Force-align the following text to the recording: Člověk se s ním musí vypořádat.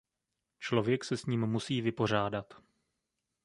Člověk 0.59 1.03
se 1.03 1.17
s 1.17 1.25
ním 1.25 1.45
musí 1.45 1.81
vypořádat. 1.81 2.63